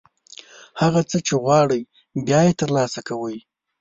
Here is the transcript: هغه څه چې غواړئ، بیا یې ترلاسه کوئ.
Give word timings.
هغه 0.81 1.01
څه 1.09 1.17
چې 1.27 1.33
غواړئ، 1.43 1.81
بیا 2.25 2.39
یې 2.47 2.53
ترلاسه 2.61 2.99
کوئ. 3.07 3.37